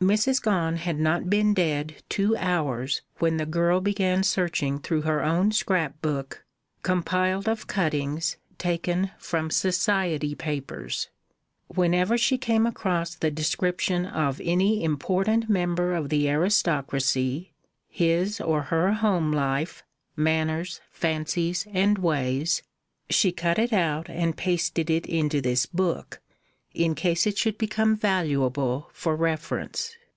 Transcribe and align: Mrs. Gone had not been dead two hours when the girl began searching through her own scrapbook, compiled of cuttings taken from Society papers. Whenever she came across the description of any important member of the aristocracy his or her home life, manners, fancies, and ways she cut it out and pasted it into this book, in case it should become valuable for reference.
Mrs. 0.00 0.40
Gone 0.40 0.76
had 0.76 1.00
not 1.00 1.28
been 1.28 1.54
dead 1.54 2.04
two 2.08 2.36
hours 2.36 3.02
when 3.18 3.36
the 3.36 3.44
girl 3.44 3.80
began 3.80 4.22
searching 4.22 4.78
through 4.78 5.00
her 5.02 5.24
own 5.24 5.50
scrapbook, 5.50 6.44
compiled 6.84 7.48
of 7.48 7.66
cuttings 7.66 8.36
taken 8.58 9.10
from 9.18 9.50
Society 9.50 10.36
papers. 10.36 11.08
Whenever 11.66 12.16
she 12.16 12.38
came 12.38 12.64
across 12.64 13.16
the 13.16 13.32
description 13.32 14.06
of 14.06 14.40
any 14.44 14.84
important 14.84 15.48
member 15.48 15.96
of 15.96 16.10
the 16.10 16.28
aristocracy 16.30 17.52
his 17.88 18.40
or 18.40 18.62
her 18.70 18.92
home 18.92 19.32
life, 19.32 19.82
manners, 20.14 20.80
fancies, 20.92 21.66
and 21.72 21.98
ways 21.98 22.62
she 23.10 23.32
cut 23.32 23.58
it 23.58 23.72
out 23.72 24.08
and 24.08 24.36
pasted 24.36 24.90
it 24.90 25.06
into 25.06 25.40
this 25.40 25.66
book, 25.66 26.20
in 26.74 26.94
case 26.94 27.26
it 27.26 27.36
should 27.36 27.58
become 27.58 27.96
valuable 27.96 28.88
for 28.92 29.16
reference. 29.16 29.96